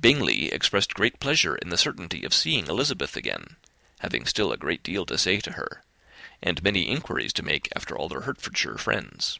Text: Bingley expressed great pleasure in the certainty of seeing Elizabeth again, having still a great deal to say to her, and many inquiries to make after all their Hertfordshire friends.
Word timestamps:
Bingley 0.00 0.52
expressed 0.52 0.92
great 0.92 1.20
pleasure 1.20 1.54
in 1.54 1.68
the 1.68 1.78
certainty 1.78 2.24
of 2.24 2.34
seeing 2.34 2.66
Elizabeth 2.66 3.16
again, 3.16 3.54
having 4.00 4.26
still 4.26 4.50
a 4.50 4.56
great 4.56 4.82
deal 4.82 5.06
to 5.06 5.16
say 5.16 5.38
to 5.38 5.52
her, 5.52 5.84
and 6.42 6.60
many 6.64 6.88
inquiries 6.88 7.32
to 7.34 7.44
make 7.44 7.68
after 7.76 7.96
all 7.96 8.08
their 8.08 8.22
Hertfordshire 8.22 8.76
friends. 8.78 9.38